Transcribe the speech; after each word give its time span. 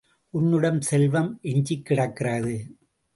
உன்னிடம் 0.33 0.79
செல்வம் 0.81 1.37
எஞ்சிக் 1.41 1.85
கிடக்கிறது. 1.85 2.55